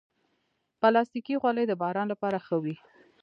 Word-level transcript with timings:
پلاستيکي 0.79 1.35
خولۍ 1.41 1.65
د 1.67 1.73
باران 1.81 2.07
لپاره 2.13 2.37
ښه 2.45 2.57
وي. 2.63 2.75